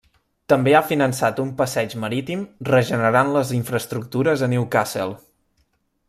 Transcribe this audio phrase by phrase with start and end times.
[0.53, 5.19] També ha finançat un passeig marítim regenerant les infraestructures a Newcastle.